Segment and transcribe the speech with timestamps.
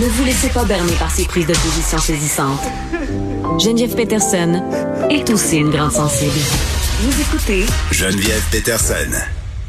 [0.00, 2.60] Ne vous laissez pas berner par ces prises de position saisissantes.
[3.58, 4.62] Geneviève Peterson
[5.10, 6.30] est aussi une grande sensible.
[7.00, 9.10] Vous écoutez Geneviève Peterson.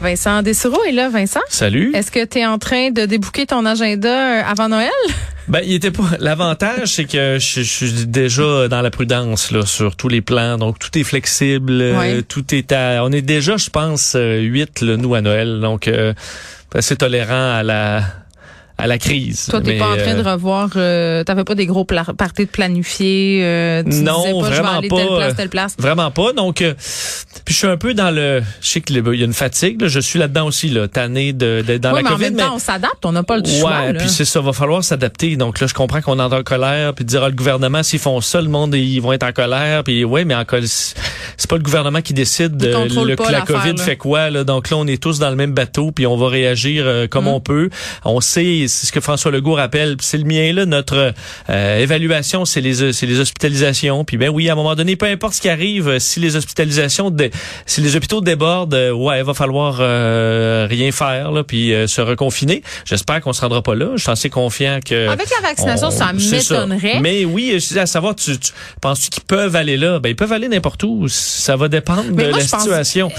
[0.01, 1.41] Vincent Dessureau est là, Vincent.
[1.49, 1.91] Salut.
[1.95, 4.89] Est-ce que tu es en train de débouquer ton agenda euh, avant Noël?
[5.47, 6.03] Ben, il était pas.
[6.19, 10.59] L'avantage, c'est que je, je suis déjà dans la prudence là sur tous les plans,
[10.59, 12.21] donc tout est flexible, euh, Ouais.
[12.21, 13.03] tout est à.
[13.03, 16.13] On est déjà, je pense, euh, huit là, nous à Noël, donc euh,
[16.75, 18.03] assez tolérant à la
[18.79, 19.47] à la crise.
[19.49, 22.49] Toi, t'es pas en train euh, de revoir, euh, t'avais pas des gros parties de
[22.49, 25.49] planifier, euh, tu Non, disais pas, je vais vraiment aller pas, telle place, euh, telle
[25.49, 25.75] place.
[25.77, 26.33] Vraiment pas.
[26.33, 26.73] Donc, euh,
[27.45, 28.41] puis je suis un peu dans le.
[28.61, 29.81] Je sais qu'il y a une fatigue.
[29.81, 32.23] Là, je suis là-dedans aussi, là, tanné de, d'être dans oui, la mais en COVID.
[32.31, 33.91] même temps, on s'adapte, on n'a pas le Ouais, choix.
[33.91, 33.99] là.
[33.99, 35.35] puis c'est ça, va falloir s'adapter.
[35.35, 37.99] Donc là, je comprends qu'on est en colère, puis de dire ah, le gouvernement, s'ils
[37.99, 40.43] font ça, le monde ils vont être en colère, puis ouais, mais en
[41.37, 43.83] c'est pas le gouvernement qui décide euh, le, pas la COVID là.
[43.83, 44.29] fait quoi.
[44.29, 44.43] Là.
[44.43, 47.25] Donc là, on est tous dans le même bateau, puis on va réagir euh, comme
[47.25, 47.27] Mm.
[47.27, 47.69] on peut.
[48.05, 51.13] On sait, ce que François Legault rappelle, c'est le mien là, notre
[51.49, 54.05] euh, évaluation, c'est les c'est les hospitalisations.
[54.05, 56.35] Puis ben oui, à un moment donné, peu importe ce qui arrive, euh, si les
[56.35, 57.31] hospitalisations, dé-
[57.65, 61.87] si les hôpitaux débordent, euh, ouais, il va falloir euh, rien faire, là, puis euh,
[61.87, 62.63] se reconfiner.
[62.85, 63.87] J'espère qu'on se rendra pas là.
[63.95, 66.99] Je suis assez confiant que Avec la vaccination, on- ça m'étonnerait.
[67.01, 69.99] Mais oui, à savoir, tu, tu penses-tu qu'ils peuvent aller là?
[69.99, 71.07] Ben, ils peuvent aller n'importe où.
[71.07, 73.11] Ça va dépendre Mais de moi, la situation.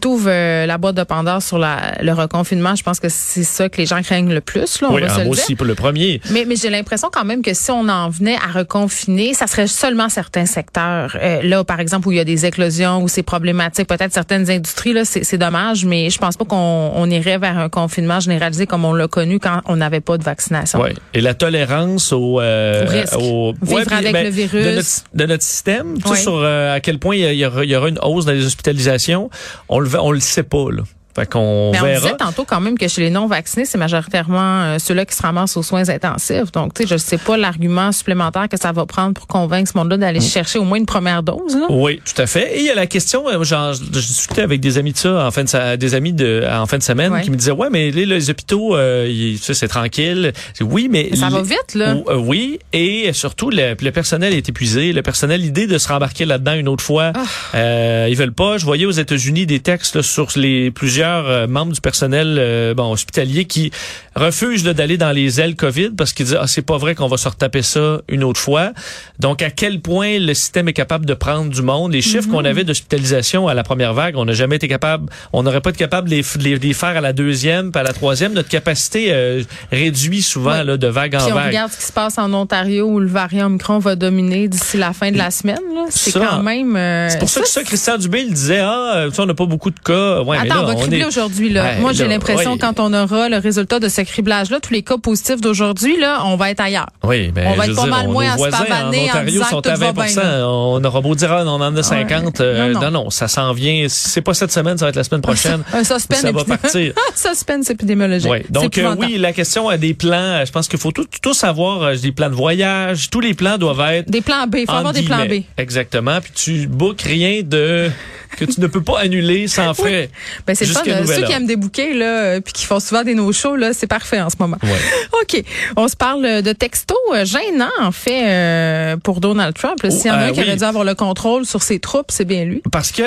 [0.00, 2.74] Tu ouvres euh, la boîte de Pandore sur la, le reconfinement.
[2.76, 4.80] Je pense que c'est ça que les gens craignent le plus.
[4.80, 5.44] Là, on oui, va se le moi dire.
[5.44, 6.20] aussi, pour le premier.
[6.30, 9.66] Mais, mais j'ai l'impression quand même que si on en venait à reconfiner, ça serait
[9.66, 11.16] seulement certains secteurs.
[11.20, 14.50] Euh, là, par exemple, où il y a des éclosions, où c'est problématique, peut-être certaines
[14.50, 18.66] industries, là, c'est dommage, mais je pense pas qu'on on irait vers un confinement généralisé
[18.66, 20.80] comme on l'a connu quand on n'avait pas de vaccination.
[20.80, 20.94] Ouais.
[21.14, 23.16] Et la tolérance au, euh, Au risque.
[23.18, 24.64] au- Vivre avec le virus.
[24.64, 26.16] de notre, de notre système, tu sais, Ouais.
[26.16, 29.30] sur euh, à quel point y aura, il y aura une hausse dans les hospitalisations,
[29.68, 30.82] on le on le sait pas là.
[31.18, 32.00] Fait qu'on Mais on verra.
[32.00, 35.56] disait tantôt quand même que chez les non-vaccinés, c'est majoritairement euh, ceux-là qui se ramassent
[35.56, 36.52] aux soins intensifs.
[36.52, 39.76] Donc, tu sais, je sais pas l'argument supplémentaire que ça va prendre pour convaincre ce
[39.78, 40.22] monde-là d'aller Mm.
[40.22, 41.54] chercher au moins une première dose.
[41.54, 41.66] Là.
[41.70, 42.56] Oui, tout à fait.
[42.56, 45.26] Et il y a la question, euh, j'en- je discutais avec des amis de ça
[45.26, 47.22] en fin de sa- des amis de en fin de semaine Ouais.
[47.22, 50.32] qui me disaient ouais mais les, les hôpitaux euh, ils- ça, c'est tranquille.
[50.60, 51.96] Oui mais Mais ça va vite, là.
[52.08, 54.92] Euh, oui et surtout le, le personnel est épuisé.
[54.92, 57.12] Le personnel l'idée de se rembarquer là-dedans une autre fois,
[57.54, 58.06] Ah.
[58.08, 58.58] ils veulent pas.
[58.58, 62.74] Je voyais aux États-Unis des textes là, sur les plusieurs euh, membres du personnel euh,
[62.74, 63.70] bon hospitalier qui
[64.14, 67.08] refusent là, d'aller dans les ailes Covid parce qu'ils disent ah c'est pas vrai qu'on
[67.08, 68.72] va se retaper ça une autre fois.
[69.18, 71.92] Donc à quel point le système est capable de prendre du monde?
[71.92, 72.32] Les chiffres Mhm.
[72.34, 75.70] qu'on avait d'hospitalisation à la première vague, on n'a jamais été capable, on n'aurait pas
[75.70, 78.32] été capable de les, les- les faire à la deuxième, puis à la troisième.
[78.32, 79.42] Notre capacité euh,
[79.72, 81.46] réduit souvent là, de vague en Puis on vague.
[81.46, 84.92] regarde ce qui se passe en Ontario où le variant Omicron va dominer d'ici la
[84.92, 85.58] fin de la semaine.
[85.74, 85.84] là.
[85.90, 86.76] C'est Ça, quand même.
[86.76, 89.34] euh, C'est pour ça que ça, Christian Dubé il disait ah, tu sais, on n'a
[89.34, 90.22] pas beaucoup de cas.
[90.22, 91.50] Ouais, mais Attends, là, on on aujourd'hui.
[91.50, 91.62] Là.
[91.62, 92.58] Ouais, Moi, j'ai l'impression ouais.
[92.58, 96.36] quand on aura le résultat de ce criblage-là, tous les cas positifs d'aujourd'hui, là, on
[96.36, 96.88] va être ailleurs.
[97.02, 99.58] Oui, ben, On va être pas dire, mal moins à se pavaner en Ontario sont
[99.58, 100.46] à tout va 20 bien.
[100.46, 102.40] On aura beau dire, ah, on en a 50.
[102.40, 103.04] euh, Non, non, non.
[103.04, 103.86] non, ça s'en vient.
[103.88, 105.62] C'est pas cette semaine, ça va être la semaine prochaine.
[105.72, 106.20] Un suspense.
[106.20, 106.92] ça va partir.
[107.14, 108.30] suspense épidémiologique.
[108.30, 108.38] Oui.
[108.50, 110.44] Donc euh, oui, la question a des plans.
[110.44, 113.10] Je pense qu'il faut tout, tous avoir euh, des plans de voyage.
[113.10, 114.56] Tous les plans doivent être Des plans B.
[114.56, 115.42] Il faut avoir des plans B.
[115.56, 116.20] Exactement.
[116.20, 117.90] Puis tu bookes rien de
[118.36, 120.10] que tu ne peux pas annuler sans frais.
[120.46, 120.90] Ben, c'est fun.
[120.90, 123.86] Euh, Ceux qui aiment débouquer, là, euh, puis qui font souvent des no-shows, là, c'est
[123.86, 124.56] parfait en ce moment.
[124.62, 124.70] Ouais.
[125.22, 125.44] OK.
[125.76, 129.82] On se parle euh, de textos euh, gênants, en fait, euh, pour Donald Trump.
[129.82, 129.90] là.
[129.90, 132.24] S'il y en a un qui aurait dû avoir le contrôle sur ses troupes, c'est
[132.24, 132.62] bien lui.
[132.70, 133.02] Parce que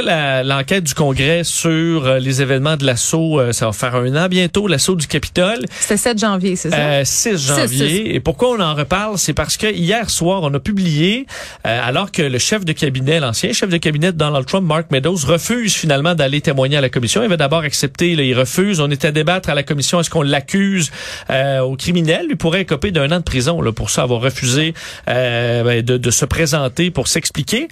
[0.48, 4.96] l'enquête du Congrès sur les événements de l'assaut, ça va faire un an bientôt, l'assaut
[4.96, 5.66] du Capitole.
[5.80, 6.76] C'était 7 janvier, c'est ça?
[6.78, 7.88] Euh, 6 janvier.
[7.88, 8.02] six.
[8.06, 9.18] Et pourquoi on en reparle?
[9.18, 11.26] C'est parce que hier soir, on a publié,
[11.66, 14.88] euh, alors que le chef de cabinet, l'ancien chef de cabinet de Donald Trump, Mark
[14.92, 17.22] Meadows, refuse finalement d'aller témoigner à la commission.
[17.22, 18.80] Il avait d'abord accepté, il refuse.
[18.80, 20.92] On était à débattre à la commission, est-ce qu'on l'accuse
[21.30, 22.28] euh, au criminel?
[22.28, 24.74] Lui pourrait écoper d'un an de prison là, pour ça, avoir refusé
[25.08, 27.68] euh, ben, de se présenter pour s'expliquer.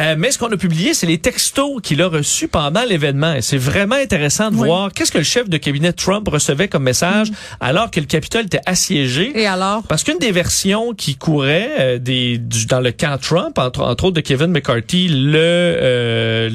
[0.00, 3.34] Euh, mais ce qu'on a publié, c'est les textos qu'il a reçus pendant l'événement.
[3.34, 4.66] Et c'est vraiment intéressant de Oui.
[4.68, 7.28] voir qu'est-ce que le chef de cabinet Trump recevait comme message
[7.60, 9.32] alors que le Capitole était assiégé.
[9.34, 9.82] Et alors?
[9.88, 14.04] Parce qu'une des versions qui courait euh, des, du- dans le camp Trump, entre, entre
[14.04, 16.48] autres de Kevin McCarthy, le, euh,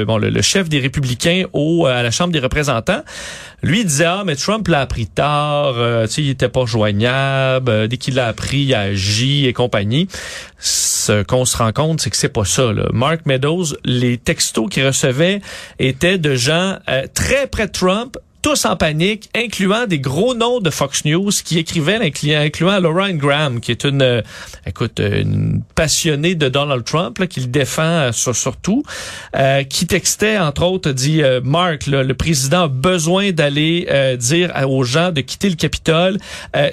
[0.00, 3.02] le, bon, le, le chef des républicains au, à la Chambre des représentants,
[3.62, 7.86] lui disait ah mais Trump l'a appris tard, euh, tu il était pas joignable, euh,
[7.86, 10.08] dès qu'il l'a appris il a agi et compagnie.
[10.58, 12.72] Ce qu'on se rend compte c'est que c'est pas ça.
[12.72, 12.88] Là.
[12.92, 15.40] Mark Meadows, les textos qu'il recevait
[15.78, 20.60] étaient de gens euh, très près de Trump tous en panique, incluant des gros noms
[20.60, 21.98] de Fox News qui écrivaient,
[22.36, 24.22] incluant Lauren Graham, qui est une, euh,
[24.66, 28.82] écoute, une passionnée de Donald Trump, là, qui le défend euh, sur, surtout,
[29.36, 33.86] euh, qui textait, entre autres, dit Mark, le président a besoin d'aller
[34.18, 36.18] dire aux gens de quitter le Capitole.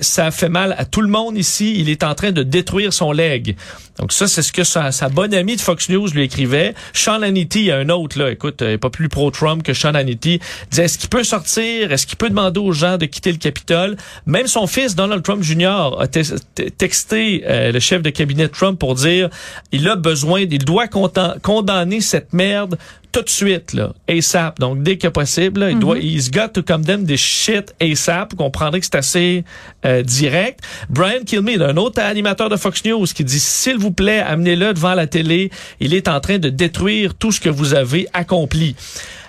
[0.02, 1.76] ça fait mal à tout le monde ici.
[1.78, 3.56] Il est en train de détruire son leg.
[4.00, 6.76] Donc ça, c'est ce que sa, sa, bonne amie de Fox News lui écrivait.
[6.94, 10.40] Sean Hannity, un autre, là, écoute, il pas plus pro-Trump que Sean Hannity,
[10.70, 11.92] disait, est-ce qu'il peut sortir?
[11.92, 13.98] Est-ce qu'il peut demander aux gens de quitter le Capitole?
[14.26, 18.96] Même son fils, Donald Trump Jr., a texté euh, le chef de cabinet Trump pour
[18.96, 19.30] dire,
[19.72, 22.78] il a besoin, il doit condamner cette merde
[23.18, 24.60] tout de suite, là, ASAP.
[24.60, 28.34] Donc, dès que possible, là, il doit, he's got to condemn this shit ASAP.
[28.34, 29.44] Vous comprendrez que c'est assez
[29.86, 30.60] euh, direct.
[30.90, 34.94] Brian Kilmeade, un autre animateur de Fox News, qui dit, s'il vous plaît, amenez-le devant
[34.94, 35.50] la télé.
[35.80, 38.76] Il est en train de détruire tout ce que vous avez accompli.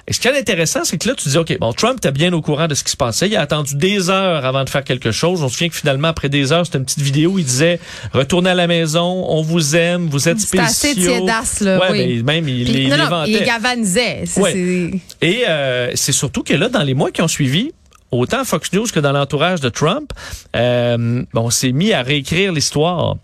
[0.08, 2.32] Et ce qui est intéressant, c'est que là, tu dis, OK, bon, Trump était bien
[2.32, 3.28] au courant de ce qui se passait.
[3.28, 5.42] Il a attendu des heures avant de faire quelque chose.
[5.42, 7.78] On se souvient que finalement, après des heures, c'était une petite vidéo où il disait,
[8.14, 10.66] retournez à la maison, on vous aime, vous êtes spéciaux.
[10.66, 11.78] Assez tiédasse, là.
[11.78, 12.22] Ouais, oui.
[12.24, 14.24] mais même, il, Puis, il, non, non, il galvanisait.
[14.38, 14.90] Ouais.
[15.20, 17.72] Et euh, c'est surtout que là, dans les mois qui ont suivi,
[18.10, 20.10] autant Fox News que dans l'entourage de Trump,
[20.56, 23.16] euh, on s'est mis à réécrire l'histoire.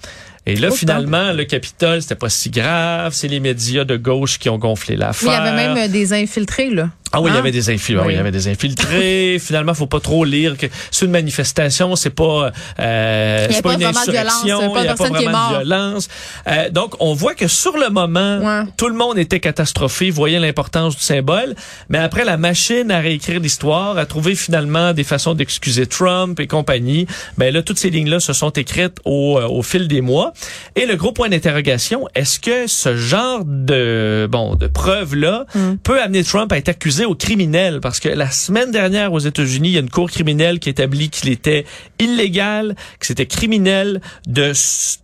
[0.47, 3.15] Et là, finalement, le Capitole, c'était pas si grave.
[3.15, 5.31] C'est les médias de gauche qui ont gonflé l'affaire.
[5.31, 6.91] Il y avait même des infiltrés, là.
[7.15, 8.13] Ah oui, il y avait des infiltrés.
[8.13, 9.39] il y avait des infiltrés.
[9.41, 12.51] Finalement, faut pas trop lire que c'est une manifestation, c'est pas
[12.81, 16.09] euh, c'est pas, une insurrection, il n'y a pas vraiment de violence.
[16.49, 20.97] Euh, donc, on voit que sur le moment, tout le monde était catastrophé, voyait l'importance
[20.97, 21.55] du symbole,
[21.89, 26.49] mais après la machine à réécrire l'histoire, à trouver finalement des façons d'excuser Trump et
[26.49, 27.07] compagnie,
[27.39, 30.33] ben là, toutes ces lignes-là se sont écrites au, euh, au fil des mois.
[30.75, 35.77] Et le gros point d'interrogation, est-ce que ce genre de bon de preuves là mm.
[35.83, 39.69] peut amener Trump à être accusé aux criminels parce que la semaine dernière aux États-Unis,
[39.71, 41.65] il y a une cour criminelle qui établit qu'il était
[41.99, 44.53] illégal, que c'était criminel de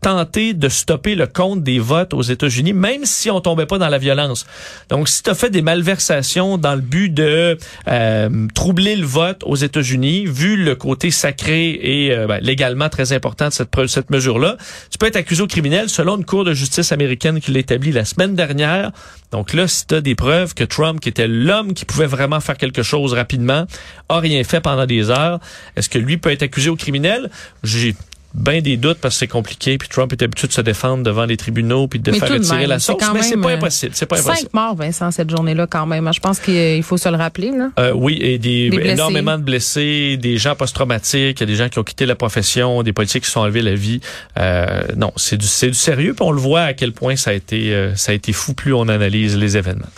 [0.00, 3.88] tenter de stopper le compte des votes aux États-Unis, même si on tombait pas dans
[3.88, 4.47] la violence.
[4.88, 7.58] Donc, si tu as fait des malversations dans le but de
[7.88, 13.12] euh, troubler le vote aux États-Unis, vu le côté sacré et euh, ben, légalement très
[13.12, 14.56] important de cette, cette mesure-là,
[14.91, 17.93] tu peux être accusé au criminel selon une cour de justice américaine qui l'a établi
[17.93, 18.93] la semaine dernière.
[19.32, 22.41] Donc là, si tu as des preuves que Trump, qui était l'homme qui pouvait vraiment
[22.41, 23.67] faire quelque chose rapidement,
[24.09, 25.41] a rien fait pendant des heures,
[25.77, 27.31] est-ce que lui peut être accusé au criminel?
[27.65, 27.95] J'ai
[28.33, 31.25] bien des doutes parce que c'est compliqué puis Trump est habitué de se défendre devant
[31.25, 33.03] les tribunaux puis de faire retirer la sauce.
[33.13, 34.51] mais c'est pas impossible c'est pas impossible.
[34.53, 37.71] cinq morts Vincent cette journée-là quand même je pense qu'il faut se le rappeler là.
[37.81, 42.07] Euh, oui et des, énormément de blessés des gens post-traumatiques des gens qui ont quitté
[42.07, 44.01] la profession des politiques qui sont enlevés la vie.
[44.39, 47.31] Euh, non c'est du c'est du sérieux puis on le voit à quel point ça
[47.31, 49.89] a été euh, ça a été fou plus on analyse les événements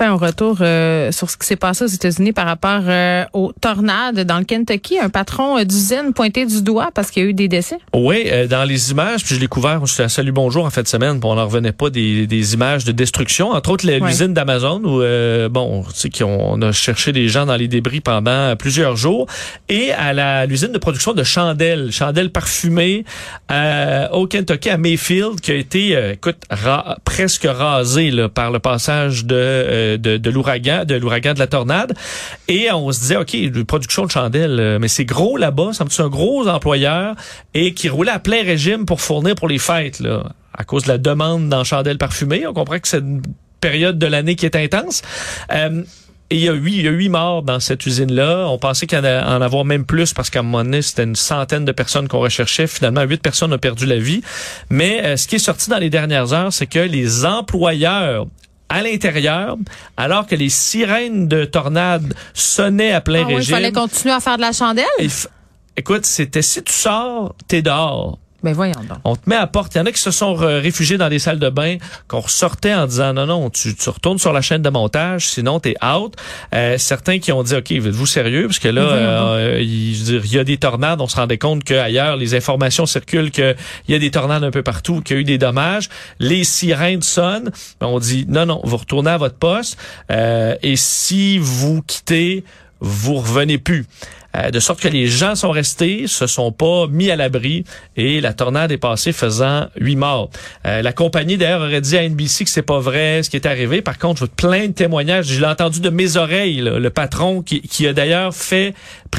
[0.00, 4.20] un retour euh, sur ce qui s'est passé aux États-Unis par rapport euh, aux tornades
[4.20, 4.98] dans le Kentucky.
[4.98, 7.78] Un patron euh, d'usine pointé du doigt parce qu'il y a eu des décès.
[7.94, 10.82] Oui, dans les images, puis je l'ai couvert, je suis à Salut Bonjour en fin
[10.82, 14.34] de semaine, puis on n'en revenait pas des, des, images de destruction, entre autres l'usine
[14.34, 15.02] d'Amazon où,
[15.50, 19.26] bon, tu sais, on, a cherché des gens dans les débris pendant plusieurs jours,
[19.68, 23.04] et à la l'usine de production de chandelles, chandelles parfumées
[24.12, 26.38] au Kentucky, à Mayfield, qui a été, écoute,
[27.04, 31.94] presque rasée là, par le passage de de, l'ouragan, de l'ouragan de la tornade.
[32.48, 33.36] Et on se disait, OK,
[33.66, 37.14] production de chandelles, euh, mais c'est gros là-bas, me un gros employeur
[37.54, 40.88] et qui roulait à plein régime pour fournir pour les fêtes, là, à cause de
[40.88, 42.46] la demande dans chandelles parfumées.
[42.46, 43.22] On comprend que c'est une
[43.60, 45.02] période de l'année qui est intense.
[45.52, 45.82] Euh,
[46.32, 48.46] et il y a huit, il y a huit morts dans cette usine-là.
[48.48, 51.14] On pensait qu'il y en, avoir même plus parce qu'à un moment donné, c'était une
[51.14, 52.66] centaine de personnes qu'on recherchait.
[52.66, 54.22] Finalement, huit personnes ont perdu la vie.
[54.70, 58.26] Mais euh, ce qui est sorti dans les dernières heures, c'est que les employeurs
[58.72, 59.58] à l'intérieur,
[59.98, 63.42] alors que les sirènes de tornade sonnaient à plein ah régime.
[63.42, 64.86] il fallait continuer à faire de la chandelle?
[65.76, 68.18] Écoute, c'était si tu sors, t'es dehors.
[68.42, 68.98] Ben voyons donc.
[69.04, 69.74] On te met à porte.
[69.74, 71.76] Il y en a qui se sont réfugiés dans des salles de bain,
[72.08, 75.60] qu'on ressortait en disant non, non, tu, tu retournes sur la chaîne de montage, sinon
[75.60, 76.14] t'es out.
[76.54, 78.46] Euh, certains qui ont dit OK, êtes-vous sérieux?
[78.46, 81.00] Parce que là, euh, il, y a des tornades.
[81.00, 83.56] On se rendait compte qu'ailleurs, les informations circulent qu'il
[83.88, 85.88] y a des tornades un peu partout, qu'il y a eu des dommages.
[86.18, 87.50] Les sirènes sonnent.
[87.80, 89.78] On dit non, non, vous retournez à votre poste.
[90.10, 92.44] Euh, et si vous quittez,
[92.80, 93.86] vous revenez plus.
[94.36, 97.64] Euh, de sorte que les gens sont restés, se sont pas mis à l'abri
[97.96, 100.30] et la tornade est passée faisant huit morts.
[100.66, 103.46] Euh, la compagnie d'ailleurs aurait dit à NBC que c'est pas vrai ce qui est
[103.46, 103.82] arrivé.
[103.82, 105.26] Par contre, plein de témoignages.
[105.26, 108.74] Je l'ai entendu de mes oreilles, le patron qui, qui a d'ailleurs fait,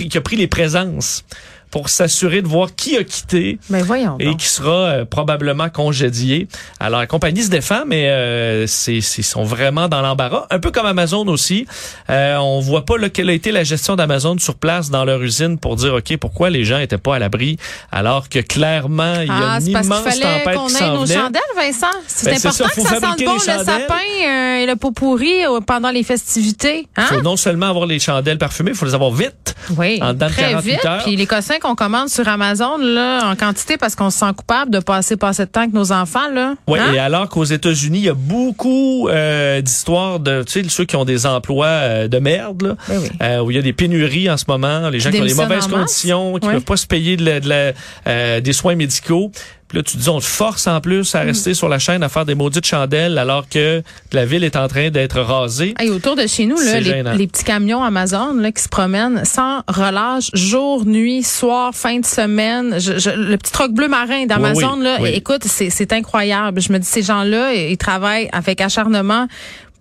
[0.09, 1.23] qui a pris les présences
[1.73, 4.37] pour s'assurer de voir qui a quitté Mais Ben, voyons et donc.
[4.37, 6.47] qui sera euh, probablement congédié.
[6.79, 10.85] Alors la compagnie se défend, mais euh, c'est sont vraiment dans l'embarras, un peu comme
[10.85, 11.65] Amazon aussi.
[12.11, 15.21] Euh, on voit pas là, quelle a été la gestion d'Amazon sur place dans leur
[15.23, 17.57] usine pour dire ok pourquoi les gens étaient pas à l'abri
[17.91, 20.87] alors que clairement il y a Ah, une parce immense fallait tempête qu'on qui ait
[20.89, 21.13] nos venait.
[21.15, 21.87] chandelles, Vincent.
[22.07, 23.95] C'est Ben, important ça, que ça sente bon le sapin
[24.27, 26.87] euh, et le pot pourri euh, pendant les festivités.
[26.95, 27.05] Hein?
[27.09, 29.55] faut non seulement avoir les chandelles parfumées, il faut les avoir vite.
[29.77, 30.85] Oui, en dedans de très 48 vite.
[30.85, 31.03] heures.
[31.03, 34.69] Puis les cossins qu'on commande sur Amazon là, en quantité parce qu'on se sent coupable
[34.71, 36.29] de passer pas assez de temps avec nos enfants.
[36.31, 36.53] Là.
[36.67, 36.93] Oui, Hein?
[36.93, 40.95] et alors qu'aux États-Unis, il y a beaucoup euh, d'histoires de, tu sais, ceux qui
[40.95, 43.09] ont des emplois euh, de merde, là, Ben oui.
[43.21, 45.33] euh, où il y a des pénuries en ce moment, les gens qui ont des
[45.33, 46.53] mauvaises conditions, qui Ouais.
[46.53, 47.71] peuvent pas se payer de la- de la-
[48.07, 49.31] euh, des soins médicaux.
[49.73, 51.27] Puis là, tu te dis, on te force en plus à Mm.
[51.29, 54.67] rester sur la chaîne à faire des maudites chandelles alors que la ville est en
[54.67, 55.73] train d'être rasée.
[55.79, 59.63] Hey, autour de chez nous, là, les, petits camions Amazon là, qui se promènent sans
[59.67, 62.75] relâche, jour, nuit, soir, fin de semaine.
[62.79, 65.09] Je- je- le petit truck bleu marin d'Amazon, Oui, oui, là, oui.
[65.15, 66.61] écoute, c'est c'est incroyable.
[66.61, 69.27] Je me dis, ces gens-là, ils travaillent avec acharnement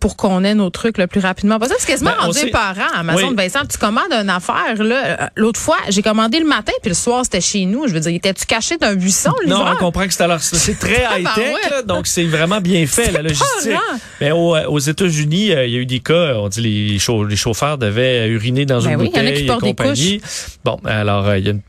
[0.03, 1.77] pour qu'on ait nos trucs le plus rapidement possible.
[1.79, 2.91] C'est quasiment Ben, rendu épeurant.
[2.95, 3.35] Amazon, Oui.
[3.37, 4.75] Vincent, tu commandes une affaire.
[4.83, 5.05] là.
[5.07, 7.87] Euh, L'autre fois, j'ai commandé le matin, puis le soir, c'était chez nous.
[7.87, 10.79] Je veux dire, étais-tu caché d'un buisson, le Non, on comprend que c'est alors c'est
[10.79, 11.87] très high tech, Tabarouette.
[11.87, 13.73] donc c'est vraiment bien fait la logistique.
[14.21, 17.37] Mais au- aux États-Unis, euh, il y a eu des cas, on dit les, les
[17.37, 19.93] chauffeurs devaient uriner dans Ben une oui, il y en a bouteille qui et portent
[19.97, 20.21] des.
[20.65, 21.61] Bon, alors euh, il y a une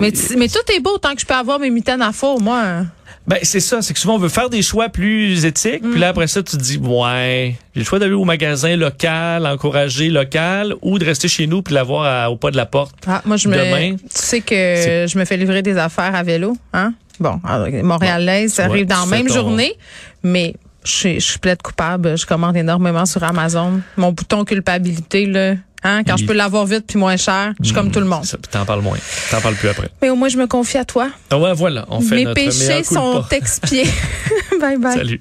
[0.00, 2.86] Mais, mais tout est beau tant que je peux avoir mes mitaines à faux, moi.
[3.28, 6.08] Ben, c'est ça, c'est que souvent on veut faire des choix plus éthiques, puis là
[6.08, 10.74] après ça tu te dis ouais, j'ai le choix d'aller au magasin local, encourager local
[10.82, 12.96] ou de rester chez nous puis l'avoir au pas de la porte.
[13.06, 13.54] Ah, moi, je me.
[13.92, 16.94] Tu sais que je me fais livrer des affaires à vélo, hein?
[17.20, 19.74] Bon, alors, Montréalaise, ça arrive dans la même ton- journée,
[20.24, 22.16] mais je, suis- je suis plaide coupable.
[22.18, 23.80] Je commande énormément sur Amazon.
[23.96, 25.54] Mon bouton culpabilité, là.
[25.84, 28.06] Hein, quand Il- je peux l'avoir vite puis moins cher, je suis comme tout le
[28.06, 28.24] monde.
[28.52, 28.98] T'en parles moins,
[29.32, 29.88] t'en parles plus après.
[30.00, 31.08] Mais au moins, je me confie à toi.
[31.30, 33.88] Ah ouais, voilà, on fait Mes notre péchés sont expiés.
[34.60, 34.96] bye bye.
[34.96, 35.20] Salut.